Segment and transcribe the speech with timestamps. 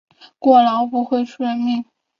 [0.39, 1.85] 过劳不会出人命